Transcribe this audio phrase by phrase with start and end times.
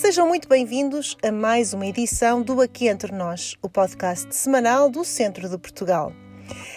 [0.00, 5.04] Sejam muito bem-vindos a mais uma edição do Aqui Entre Nós, o podcast semanal do
[5.04, 6.12] Centro de Portugal.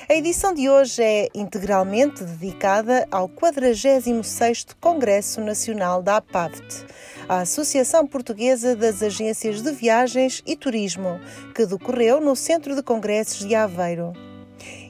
[0.09, 6.87] A edição de hoje é integralmente dedicada ao 46º Congresso Nacional da APAVT,
[7.29, 11.21] a Associação Portuguesa das Agências de Viagens e Turismo,
[11.53, 14.30] que decorreu no Centro de Congressos de Aveiro.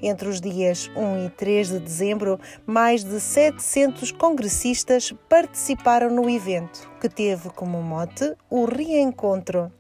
[0.02, 6.90] Entre os dias 1 e 3 de dezembro, mais de 700 congressistas participaram no evento,
[7.00, 9.72] que teve como mote o reencontro.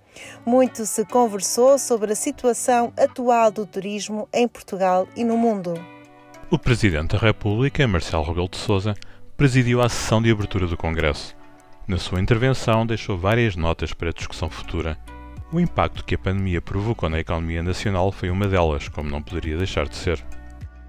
[0.45, 5.73] Muito se conversou sobre a situação atual do turismo em Portugal e no mundo.
[6.49, 8.93] O Presidente da República, Marcelo Rebelo de Sousa,
[9.37, 11.35] presidiu a sessão de abertura do Congresso.
[11.87, 14.97] Na sua intervenção, deixou várias notas para discussão futura.
[15.53, 19.57] O impacto que a pandemia provocou na economia nacional foi uma delas, como não poderia
[19.57, 20.23] deixar de ser.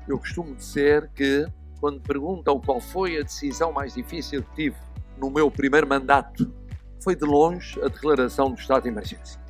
[0.07, 1.45] Eu costumo dizer que,
[1.80, 4.77] quando perguntam qual foi a decisão mais difícil que tive
[5.19, 6.55] no meu primeiro mandato
[7.03, 9.41] foi de longe a declaração do estado de emergência.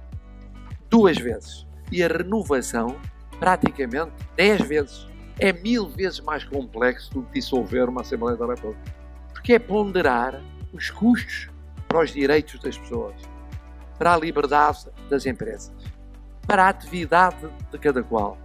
[0.89, 1.67] Duas vezes.
[1.91, 2.97] E a renovação,
[3.39, 5.07] praticamente dez vezes.
[5.39, 8.81] É mil vezes mais complexo do que dissolver uma Assembleia da República.
[9.35, 11.51] Porque é ponderar os custos
[11.87, 13.15] para os direitos das pessoas,
[14.03, 15.73] para a liberdade das empresas,
[16.45, 18.37] para a atividade de cada qual,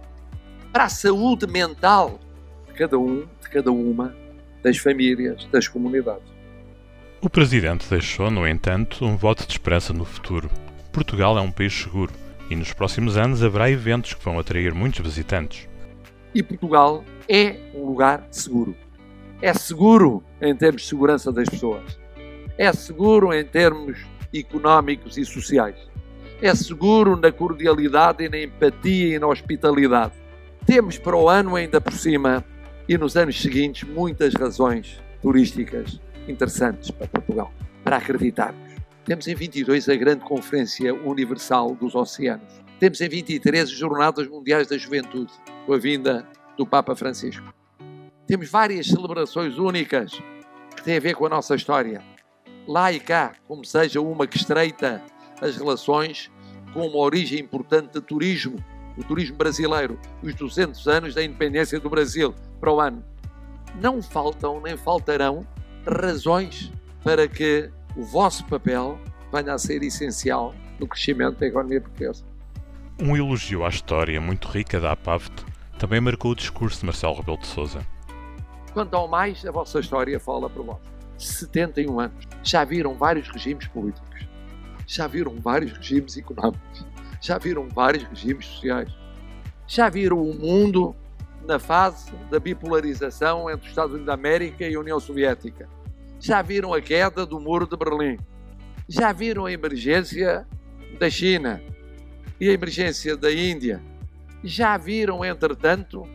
[0.72, 2.20] para a saúde mental
[2.68, 4.14] de cada um, de cada uma,
[4.62, 6.22] das famílias, das comunidades.
[7.20, 10.48] O presidente deixou, no entanto, um voto de esperança no futuro.
[10.92, 12.12] Portugal é um país seguro
[12.48, 15.68] e nos próximos anos haverá eventos que vão atrair muitos visitantes.
[16.32, 18.76] E Portugal é um lugar seguro.
[19.42, 21.98] É seguro em termos de segurança das pessoas.
[22.56, 25.76] É seguro em termos económicos e sociais.
[26.40, 30.12] É seguro na cordialidade e na empatia e na hospitalidade.
[30.64, 32.44] Temos para o ano ainda por cima
[32.88, 38.68] e nos anos seguintes muitas razões turísticas interessantes para Portugal, para acreditarmos.
[39.04, 42.60] Temos em 22 a grande Conferência Universal dos Oceanos.
[42.78, 45.32] Temos em 23 as Jornadas Mundiais da Juventude,
[45.66, 47.52] com a vinda do Papa Francisco.
[48.26, 50.12] Temos várias celebrações únicas
[50.76, 52.02] que têm a ver com a nossa história.
[52.68, 55.02] Lá e cá, como seja uma que estreita
[55.40, 56.30] as relações
[56.74, 58.62] com uma origem importante de turismo,
[58.94, 63.02] o turismo brasileiro, os 200 anos da independência do Brasil para o ano.
[63.80, 65.46] Não faltam nem faltarão
[65.90, 66.70] razões
[67.02, 69.00] para que o vosso papel
[69.32, 72.22] venha a ser essencial no crescimento da economia portuguesa.
[73.00, 75.42] Um elogio à história muito rica da APAVT
[75.78, 77.80] também marcou o discurso de Marcelo Rebelo de Sousa.
[78.74, 80.97] Quanto ao mais, a vossa história fala por vós.
[81.18, 82.24] 71 anos.
[82.42, 84.26] Já viram vários regimes políticos.
[84.86, 86.86] Já viram vários regimes económicos.
[87.20, 88.90] Já viram vários regimes sociais.
[89.66, 90.94] Já viram o mundo
[91.46, 95.68] na fase da bipolarização entre os Estados Unidos da América e a União Soviética
[96.20, 98.18] já viram a queda do Muro de Berlim,
[98.88, 100.46] já viram a emergência
[100.98, 101.62] da China
[102.40, 103.80] e a emergência da Índia,
[104.42, 106.06] já viram, entretanto,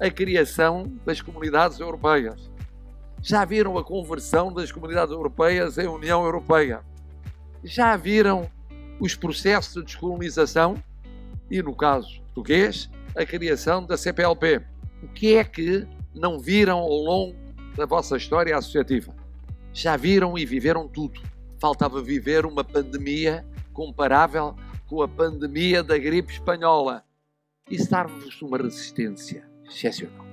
[0.00, 2.50] a criação das comunidades europeias,
[3.22, 6.80] já viram a conversão das comunidades europeias em União Europeia,
[7.64, 8.50] já viram
[9.00, 10.82] os processos de descolonização
[11.50, 14.62] e, no caso português, a criação da CPLP.
[15.02, 17.36] O que é que não viram ao longo
[17.76, 19.14] da vossa história associativa?
[19.72, 21.20] já viram e viveram tudo.
[21.58, 24.54] Faltava viver uma pandemia comparável
[24.86, 27.02] com a pandemia da gripe espanhola
[27.70, 30.31] e dar-vos uma resistência excepcional.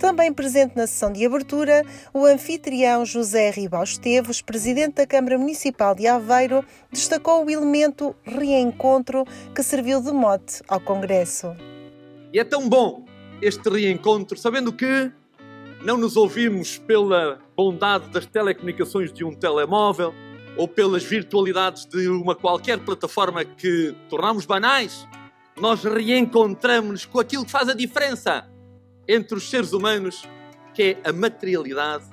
[0.00, 1.84] Também presente na sessão de abertura,
[2.14, 9.26] o anfitrião José Ribal Esteves, presidente da Câmara Municipal de Aveiro, destacou o elemento reencontro
[9.54, 11.54] que serviu de mote ao Congresso.
[12.32, 13.04] E é tão bom
[13.42, 15.12] este reencontro, sabendo que
[15.84, 20.14] não nos ouvimos pela bondade das telecomunicações de um telemóvel
[20.56, 25.06] ou pelas virtualidades de uma qualquer plataforma que tornamos banais.
[25.60, 28.48] Nós reencontramos-nos com aquilo que faz a diferença
[29.12, 30.22] entre os seres humanos,
[30.72, 32.04] que é a materialidade,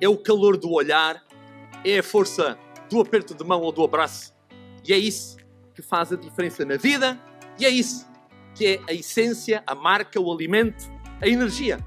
[0.00, 1.20] é o calor do olhar,
[1.84, 2.56] é a força
[2.88, 4.32] do aperto de mão ou do abraço.
[4.86, 5.36] E é isso
[5.74, 7.18] que faz a diferença na vida
[7.58, 8.06] e é isso
[8.54, 10.88] que é a essência, a marca, o alimento,
[11.20, 11.78] a energia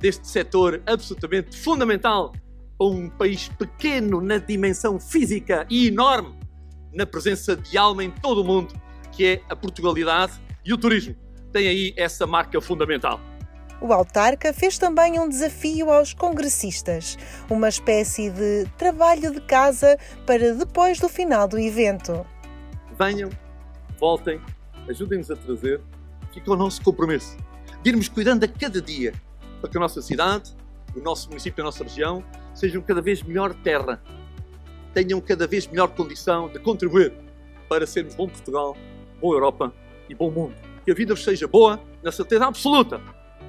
[0.00, 2.32] deste setor absolutamente fundamental
[2.76, 6.38] para um país pequeno na dimensão física e enorme
[6.92, 8.74] na presença de alma em todo o mundo,
[9.12, 10.32] que é a Portugalidade
[10.64, 11.16] e o turismo.
[11.52, 13.20] Tem aí essa marca fundamental.
[13.82, 17.18] O autarca fez também um desafio aos congressistas,
[17.50, 22.24] uma espécie de trabalho de casa para depois do final do evento.
[22.96, 23.28] Venham,
[23.98, 24.40] voltem,
[24.88, 25.80] ajudem-nos a trazer,
[26.32, 27.36] fica o nosso compromisso
[27.82, 29.12] de irmos cuidando a cada dia
[29.60, 30.54] para que a nossa cidade,
[30.94, 32.24] o nosso município, a nossa região,
[32.54, 34.00] sejam cada vez melhor terra.
[34.94, 37.12] tenham cada vez melhor condição de contribuir
[37.68, 38.76] para sermos bom Portugal,
[39.20, 39.74] boa Europa
[40.08, 40.54] e bom mundo.
[40.84, 43.00] Que a vida vos seja boa, na certeza absoluta.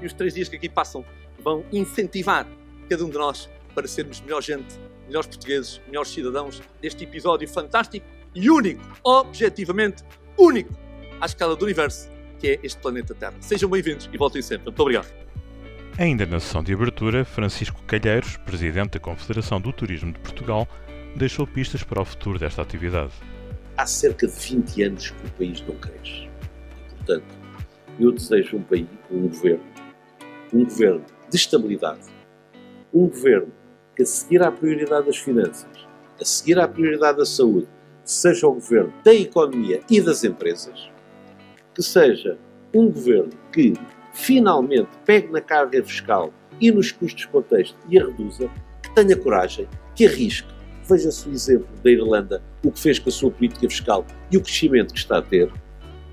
[0.04, 1.06] E os três dias que aqui passam
[1.42, 2.46] vão incentivar
[2.90, 4.78] cada um de nós para sermos melhor gente,
[5.08, 8.06] melhores portugueses, melhores cidadãos deste episódio fantástico
[8.36, 10.04] e único, objetivamente
[10.38, 10.78] único,
[11.22, 13.36] à escala do universo, que é este planeta Terra.
[13.40, 14.66] Sejam bem-vindos e voltem sempre.
[14.66, 15.08] Muito obrigado.
[15.98, 20.68] Ainda na sessão de abertura, Francisco Calheiros, presidente da Confederação do Turismo de Portugal,
[21.16, 23.14] deixou pistas para o futuro desta atividade.
[23.78, 26.28] Há cerca de 20 anos que o país não cresce.
[26.28, 27.36] E, portanto,
[28.00, 29.64] eu desejo um país, um governo,
[30.54, 32.02] um governo de estabilidade,
[32.94, 33.52] um governo
[33.96, 35.88] que, a seguir à prioridade das finanças,
[36.22, 37.68] a seguir à prioridade da saúde,
[38.04, 40.92] seja o governo da economia e das empresas,
[41.74, 42.38] que seja
[42.74, 43.74] um governo que
[44.14, 48.50] finalmente pegue na carga fiscal e nos custos de contexto e a reduza,
[48.82, 50.54] que tenha coragem, que arrisque.
[50.88, 54.42] Veja-se o exemplo da Irlanda, o que fez com a sua política fiscal e o
[54.42, 55.52] crescimento que está a ter,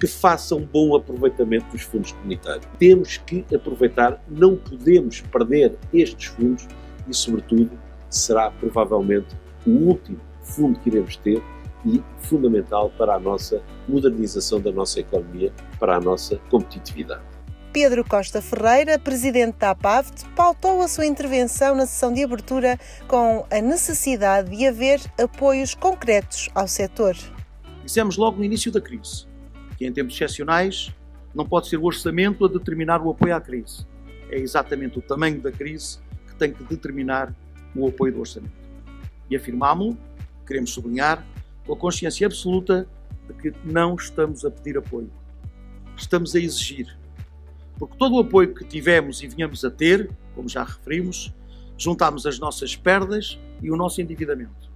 [0.00, 2.66] que faça um bom aproveitamento dos fundos comunitários.
[2.78, 6.66] Temos que aproveitar, não podemos perder estes fundos
[7.06, 9.36] e, sobretudo, será provavelmente
[9.66, 11.42] o último fundo que iremos ter
[11.84, 17.22] e fundamental para a nossa modernização da nossa economia, para a nossa competitividade.
[17.72, 23.46] Pedro Costa Ferreira, presidente da APAVT, pautou a sua intervenção na sessão de abertura com
[23.48, 27.16] a necessidade de haver apoios concretos ao setor.
[27.84, 29.29] Dissemos logo no início da crise
[29.80, 30.92] que, em tempos excepcionais,
[31.34, 33.86] não pode ser o orçamento a determinar o apoio à crise.
[34.28, 37.34] É exatamente o tamanho da crise que tem que determinar
[37.74, 38.52] o apoio do orçamento.
[39.30, 39.96] E afirmámo-lo,
[40.46, 41.26] queremos sublinhar,
[41.66, 42.86] com a consciência absoluta
[43.26, 45.10] de que não estamos a pedir apoio.
[45.96, 46.94] Estamos a exigir.
[47.78, 51.32] Porque todo o apoio que tivemos e vinhamos a ter, como já referimos,
[51.78, 54.70] juntámos as nossas perdas e o nosso endividamento.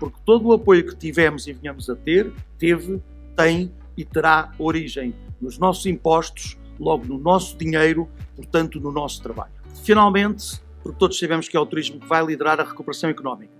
[0.00, 3.00] Porque todo o apoio que tivemos e vinhamos a ter, teve,
[3.36, 9.52] tem e terá origem nos nossos impostos, logo no nosso dinheiro, portanto, no nosso trabalho.
[9.84, 13.52] Finalmente, porque todos sabemos que é o turismo que vai liderar a recuperação económica.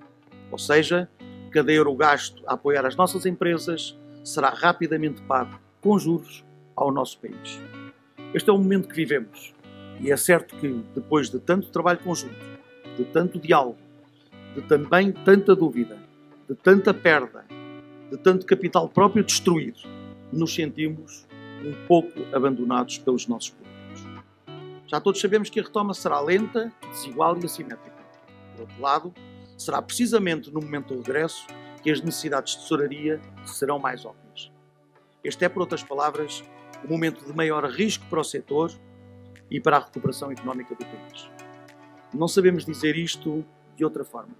[0.51, 1.11] Ou seja,
[1.51, 6.43] cada euro gasto a apoiar as nossas empresas será rapidamente pago com juros
[6.75, 7.61] ao nosso país.
[8.33, 9.53] Este é o momento que vivemos
[10.01, 12.35] e é certo que, depois de tanto trabalho conjunto,
[12.97, 13.77] de tanto diálogo,
[14.55, 15.99] de também tanta dúvida,
[16.49, 17.45] de tanta perda,
[18.11, 20.00] de tanto capital próprio destruído,
[20.33, 21.27] nos sentimos
[21.65, 23.71] um pouco abandonados pelos nossos políticos.
[24.87, 27.97] Já todos sabemos que a retoma será lenta, desigual e assimétrica.
[28.53, 29.15] Por outro lado,
[29.57, 31.47] será precisamente no momento do regresso
[31.83, 34.51] que as necessidades de tesouraria serão mais óbvias.
[35.23, 36.43] Este é, por outras palavras,
[36.85, 38.73] o momento de maior risco para o setor
[39.51, 41.31] e para a recuperação económica do país.
[42.13, 43.45] Não sabemos dizer isto
[43.77, 44.35] de outra forma.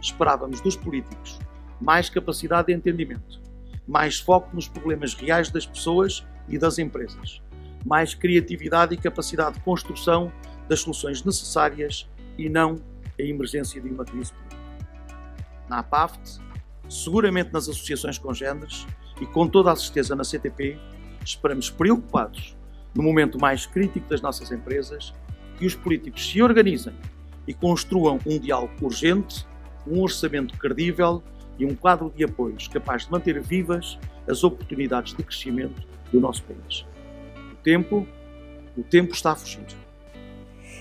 [0.00, 1.38] Esperávamos dos políticos
[1.80, 3.40] mais capacidade de entendimento,
[3.86, 7.40] mais foco nos problemas reais das pessoas e das empresas,
[7.84, 10.32] mais criatividade e capacidade de construção
[10.68, 12.76] das soluções necessárias e não
[13.18, 14.56] a emergência de uma crise política.
[15.68, 16.40] Na APAFT,
[16.88, 18.86] seguramente nas associações congêneres
[19.20, 20.78] e com toda a certeza na CTP,
[21.24, 22.56] esperamos preocupados
[22.94, 25.12] no momento mais crítico das nossas empresas
[25.58, 26.94] que os políticos se organizem
[27.46, 29.46] e construam um diálogo urgente,
[29.86, 31.22] um orçamento credível
[31.58, 33.98] e um quadro de apoios capaz de manter vivas
[34.28, 35.82] as oportunidades de crescimento
[36.12, 36.84] do nosso país.
[37.52, 38.06] O tempo,
[38.76, 39.66] o tempo está a fugir.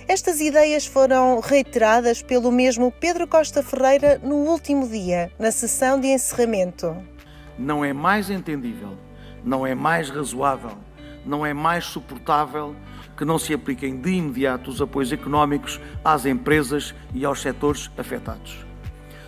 [0.07, 6.07] Estas ideias foram reiteradas pelo mesmo Pedro Costa Ferreira no último dia, na sessão de
[6.07, 6.95] encerramento.
[7.57, 8.95] Não é mais entendível,
[9.43, 10.77] não é mais razoável,
[11.25, 12.75] não é mais suportável
[13.17, 18.65] que não se apliquem de imediato os apoios económicos às empresas e aos setores afetados.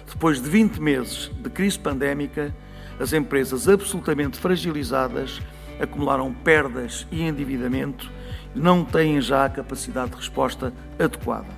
[0.07, 2.55] Depois de 20 meses de crise pandémica,
[2.99, 5.41] as empresas absolutamente fragilizadas
[5.79, 8.11] acumularam perdas e endividamento
[8.55, 11.53] e não têm já a capacidade de resposta adequada.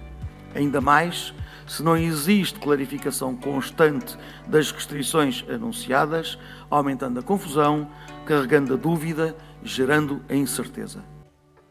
[0.53, 1.33] Ainda mais
[1.67, 6.37] se não existe clarificação constante das restrições anunciadas,
[6.69, 7.87] aumentando a confusão,
[8.25, 11.03] carregando a dúvida, gerando a incerteza.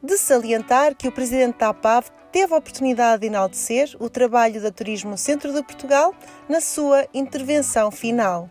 [0.00, 4.70] De salientar que o presidente da APAV teve a oportunidade de enaltecer o trabalho da
[4.70, 6.14] Turismo Centro de Portugal
[6.48, 8.48] na sua intervenção final.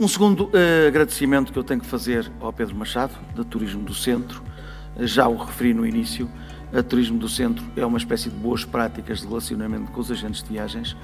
[0.00, 3.92] Um segundo uh, agradecimento que eu tenho que fazer ao Pedro Machado, da Turismo do
[3.92, 4.42] Centro,
[4.96, 6.30] uh, já o referi no início,
[6.72, 10.42] a Turismo do Centro é uma espécie de boas práticas de relacionamento com os agentes
[10.42, 10.96] de viagens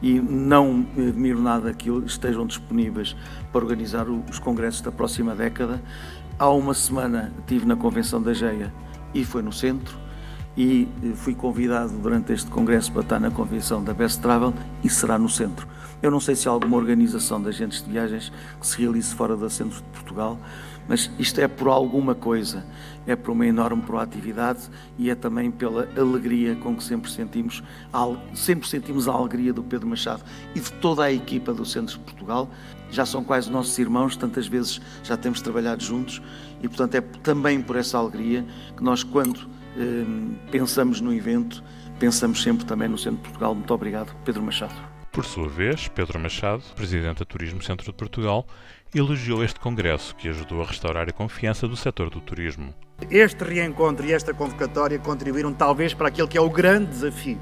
[0.00, 3.16] e não admiro nada que estejam disponíveis
[3.50, 5.82] para organizar os congressos da próxima década.
[6.38, 8.72] Há uma semana estive na convenção da GEA
[9.14, 10.03] e foi no centro
[10.56, 14.88] e eh, fui convidado durante este congresso para estar na convenção da Best Travel e
[14.88, 15.66] será no centro.
[16.02, 18.30] Eu não sei se há alguma organização de agentes de viagens
[18.60, 20.38] que se realize fora do centro de Portugal,
[20.86, 22.64] mas isto é por alguma coisa,
[23.06, 24.68] é por uma enorme proatividade
[24.98, 27.62] e é também pela alegria com que sempre sentimos,
[28.34, 30.22] sempre sentimos a alegria do Pedro Machado
[30.54, 32.50] e de toda a equipa do Centro de Portugal.
[32.90, 36.20] Já são quase nossos irmãos, tantas vezes já temos trabalhado juntos
[36.62, 38.44] e, portanto, é também por essa alegria
[38.76, 39.48] que nós, quando
[40.50, 41.62] pensamos no evento,
[41.98, 43.54] pensamos sempre também no Centro de Portugal.
[43.54, 44.74] Muito obrigado, Pedro Machado.
[45.12, 48.46] Por sua vez, Pedro Machado, presidente da Turismo Centro de Portugal,
[48.94, 52.74] elogiou este congresso que ajudou a restaurar a confiança do setor do turismo.
[53.10, 57.38] Este reencontro e esta convocatória contribuíram talvez para aquele que é o grande desafio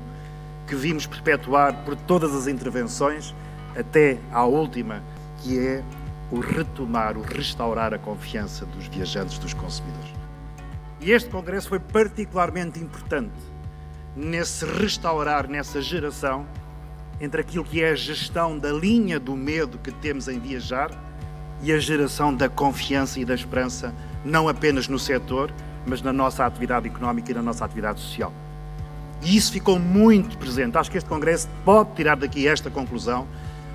[0.67, 3.35] que vimos perpetuar por todas as intervenções,
[3.77, 5.03] até à última,
[5.43, 5.83] que é
[6.31, 10.22] o retomar, o restaurar a confiança dos viajantes, dos consumidores.
[11.02, 13.35] E este congresso foi particularmente importante
[14.16, 16.47] nesse restaurar, nessa geração
[17.21, 20.90] entre aquilo que é a gestão da linha do medo que temos em viajar
[21.61, 23.92] e a geração da confiança e da esperança,
[24.25, 25.52] não apenas no setor,
[25.87, 28.32] mas na nossa atividade económica e na nossa atividade social.
[29.23, 30.76] E isso ficou muito presente.
[30.78, 33.26] Acho que este Congresso pode tirar daqui esta conclusão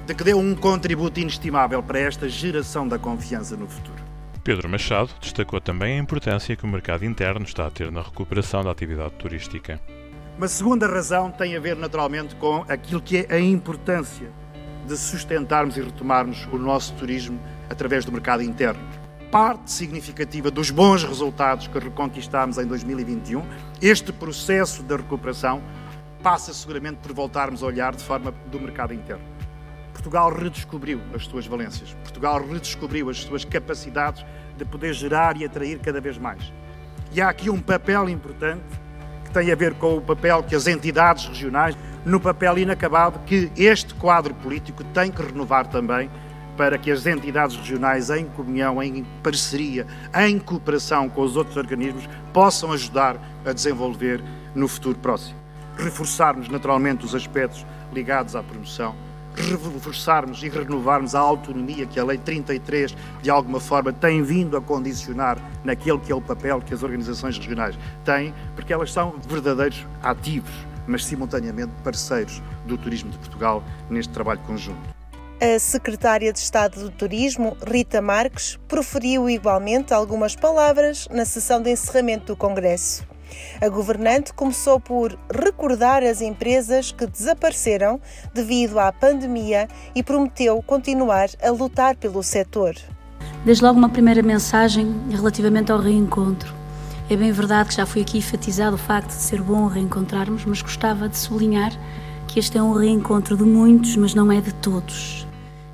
[0.06, 3.97] de que deu um contributo inestimável para esta geração da confiança no futuro.
[4.48, 8.64] Pedro Machado destacou também a importância que o mercado interno está a ter na recuperação
[8.64, 9.78] da atividade turística.
[10.38, 14.32] Uma segunda razão tem a ver naturalmente com aquilo que é a importância
[14.88, 17.38] de sustentarmos e retomarmos o nosso turismo
[17.70, 18.80] através do mercado interno.
[19.30, 23.44] Parte significativa dos bons resultados que reconquistámos em 2021,
[23.82, 25.62] este processo de recuperação
[26.24, 29.37] passa seguramente por voltarmos a olhar de forma do mercado interno.
[30.08, 35.80] Portugal redescobriu as suas valências, Portugal redescobriu as suas capacidades de poder gerar e atrair
[35.80, 36.54] cada vez mais.
[37.12, 38.64] E há aqui um papel importante
[39.26, 43.52] que tem a ver com o papel que as entidades regionais, no papel inacabado que
[43.58, 46.10] este quadro político tem que renovar também
[46.56, 49.86] para que as entidades regionais, em comunhão, em parceria,
[50.16, 54.24] em cooperação com os outros organismos, possam ajudar a desenvolver
[54.56, 55.38] no futuro próximo.
[55.76, 58.96] Reforçarmos naturalmente os aspectos ligados à promoção
[59.38, 64.62] reforçarmos e renovarmos a autonomia que a Lei 33, de alguma forma, tem vindo a
[64.62, 69.86] condicionar naquele que é o papel que as organizações regionais têm, porque elas são verdadeiros
[70.02, 70.52] ativos,
[70.88, 74.98] mas simultaneamente parceiros do turismo de Portugal neste trabalho conjunto.
[75.40, 81.70] A secretária de Estado do Turismo, Rita Marques, proferiu igualmente algumas palavras na sessão de
[81.70, 83.06] encerramento do Congresso.
[83.62, 88.00] A governante começou por recordar as empresas que desapareceram
[88.34, 92.76] devido à pandemia e prometeu continuar a lutar pelo setor.
[93.44, 96.54] Desde logo, uma primeira mensagem relativamente ao reencontro.
[97.10, 100.62] É bem verdade que já foi aqui enfatizado o facto de ser bom reencontrarmos, mas
[100.62, 101.72] gostava de sublinhar
[102.28, 105.26] que este é um reencontro de muitos, mas não é de todos.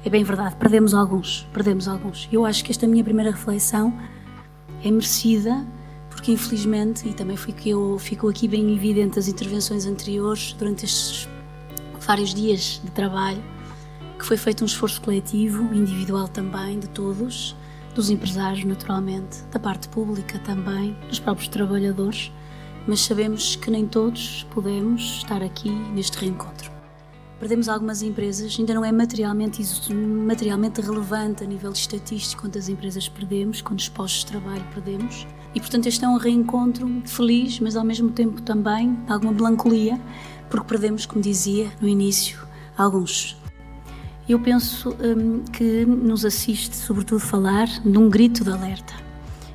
[0.05, 2.29] É bem verdade, perdemos alguns, perdemos alguns.
[2.31, 3.93] Eu acho que esta minha primeira reflexão
[4.83, 5.65] é merecida
[6.13, 11.27] porque infelizmente, e também eu ficou aqui bem evidente as intervenções anteriores, durante estes
[11.99, 13.43] vários dias de trabalho,
[14.19, 17.55] que foi feito um esforço coletivo, individual também, de todos,
[17.95, 22.31] dos empresários naturalmente, da parte pública também, dos próprios trabalhadores,
[22.87, 26.71] mas sabemos que nem todos podemos estar aqui neste reencontro.
[27.39, 33.61] Perdemos algumas empresas, ainda não é materialmente, materialmente relevante a nível estatístico quantas empresas perdemos,
[33.61, 38.09] quantos postos de trabalho perdemos, e portanto este é um reencontro feliz, mas ao mesmo
[38.09, 39.99] tempo também de alguma melancolia,
[40.49, 42.39] porque perdemos, como dizia no início,
[42.77, 43.37] alguns.
[44.27, 48.93] Eu penso hum, que nos assiste, sobretudo, falar num grito de alerta.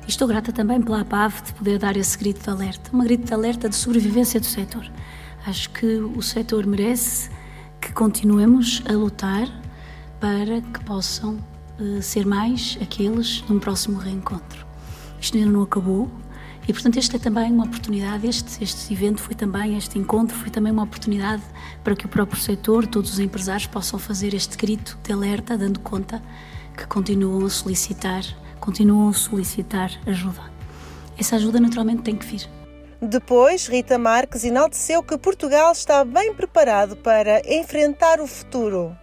[0.05, 3.25] E estou grata também pela APAV de poder dar esse grito de alerta, um grito
[3.25, 4.89] de alerta de sobrevivência do setor.
[5.45, 7.29] Acho que o setor merece
[7.81, 9.47] que continuemos a lutar
[10.19, 11.39] para que possam
[11.79, 14.68] uh, ser mais aqueles num próximo reencontro.
[15.19, 16.09] Isto ainda não acabou
[16.69, 20.51] e, portanto, esta é também uma oportunidade, este, este evento foi também, este encontro foi
[20.51, 21.41] também uma oportunidade
[21.83, 25.79] para que o próprio setor, todos os empresários possam fazer este grito de alerta, dando
[25.79, 26.21] conta
[26.77, 28.21] que continuam a solicitar,
[28.59, 30.43] continuam a solicitar ajuda.
[31.17, 32.47] Essa ajuda naturalmente tem que vir.
[33.01, 38.95] Depois, Rita Marques enalteceu que Portugal está bem preparado para enfrentar o futuro.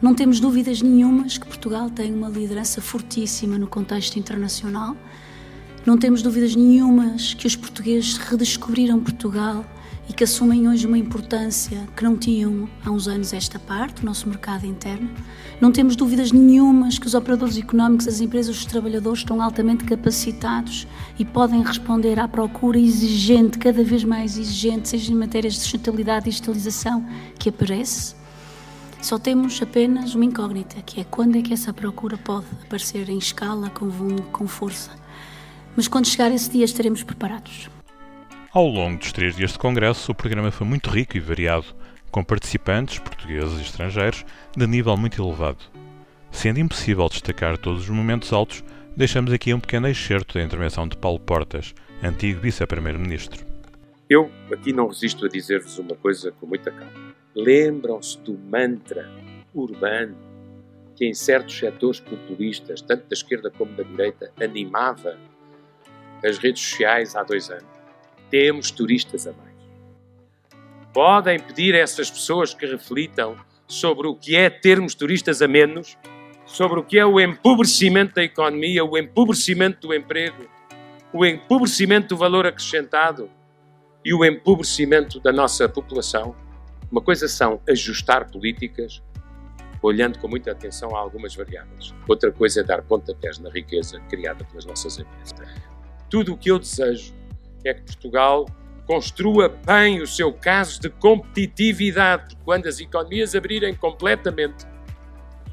[0.00, 4.96] Não temos dúvidas nenhumas que Portugal tem uma liderança fortíssima no contexto internacional.
[5.84, 9.64] Não temos dúvidas nenhumas que os portugueses redescobriram Portugal
[10.08, 14.06] e que assumem hoje uma importância que não tinham há uns anos esta parte, o
[14.06, 15.10] nosso mercado interno.
[15.60, 20.86] Não temos dúvidas nenhumas que os operadores económicos, as empresas, os trabalhadores estão altamente capacitados
[21.18, 26.28] e podem responder à procura exigente, cada vez mais exigente, seja em matérias de sustentabilidade
[26.28, 27.04] e digitalização,
[27.36, 28.17] que aparece.
[29.00, 33.18] Só temos apenas uma incógnita, que é quando é que essa procura pode aparecer em
[33.18, 33.88] escala, com,
[34.32, 34.90] com força.
[35.76, 37.70] Mas quando chegar esse dia estaremos preparados.
[38.52, 41.66] Ao longo dos três dias de congresso, o programa foi muito rico e variado,
[42.10, 44.24] com participantes, portugueses e estrangeiros,
[44.56, 45.64] de nível muito elevado.
[46.32, 48.64] Sendo impossível destacar todos os momentos altos,
[48.96, 53.46] deixamos aqui um pequeno excerto da intervenção de Paulo Portas, antigo vice-primeiro-ministro.
[54.10, 57.07] Eu aqui não resisto a dizer-vos uma coisa com muita calma.
[57.38, 59.08] Lembram-se do mantra
[59.54, 60.16] urbano
[60.96, 65.16] que em certos setores populistas, tanto da esquerda como da direita, animava
[66.24, 67.78] as redes sociais há dois anos?
[68.30, 69.48] temos turistas a mais.
[70.92, 75.96] Podem pedir a essas pessoas que reflitam sobre o que é termos turistas a menos,
[76.46, 80.48] sobre o que é o empobrecimento da economia, o empobrecimento do emprego,
[81.12, 83.30] o empobrecimento do valor acrescentado
[84.04, 86.34] e o empobrecimento da nossa população.
[86.90, 89.02] Uma coisa são ajustar políticas,
[89.82, 91.94] olhando com muita atenção a algumas variáveis.
[92.08, 95.34] Outra coisa é dar pontapés na riqueza criada pelas nossas empresas.
[96.08, 97.14] Tudo o que eu desejo
[97.64, 98.46] é que Portugal
[98.86, 104.64] construa bem o seu caso de competitividade, quando as economias abrirem completamente,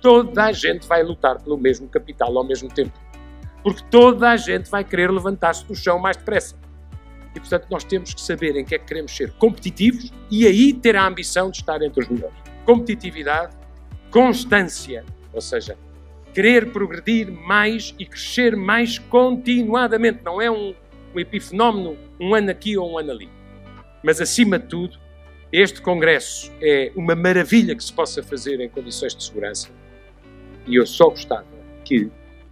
[0.01, 2.97] toda a gente vai lutar pelo mesmo capital ao mesmo tempo.
[3.61, 6.55] Porque toda a gente vai querer levantar-se do chão mais depressa.
[7.35, 10.73] E, portanto, nós temos que saber em que é que queremos ser competitivos e aí
[10.73, 12.37] ter a ambição de estar entre os melhores.
[12.65, 13.55] Competitividade,
[14.09, 15.77] constância, ou seja,
[16.33, 20.21] querer progredir mais e crescer mais continuadamente.
[20.23, 20.73] Não é um
[21.15, 23.29] um epifenómeno um ano aqui ou um ano ali.
[24.03, 24.99] Mas, acima de tudo,
[25.51, 29.69] este Congresso é uma maravilha que se possa fazer em condições de segurança
[30.67, 31.45] e eu só gostava
[31.83, 32.11] que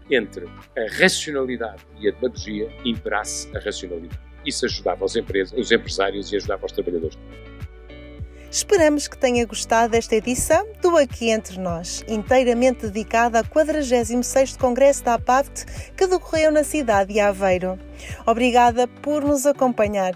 [0.10, 4.20] entre a racionalidade e a demagogia imperasse a racionalidade.
[4.46, 7.18] Isso ajudava os, empresas, os empresários e ajudava os trabalhadores.
[8.54, 15.04] Esperamos que tenha gostado desta edição do Aqui Entre Nós, inteiramente dedicada ao 46º Congresso
[15.04, 15.66] da APAVT
[15.98, 17.80] que decorreu na cidade de Aveiro.
[18.28, 20.14] Obrigada por nos acompanhar.